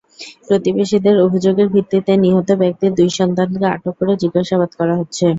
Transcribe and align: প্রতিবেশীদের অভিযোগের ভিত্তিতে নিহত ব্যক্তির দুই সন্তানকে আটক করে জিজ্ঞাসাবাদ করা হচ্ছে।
প্রতিবেশীদের 0.47 1.15
অভিযোগের 1.25 1.67
ভিত্তিতে 1.69 2.11
নিহত 2.17 2.49
ব্যক্তির 2.61 2.91
দুই 2.93 3.09
সন্তানকে 3.19 3.65
আটক 3.67 3.93
করে 3.99 4.13
জিজ্ঞাসাবাদ 4.23 4.71
করা 4.79 4.93
হচ্ছে। 4.99 5.27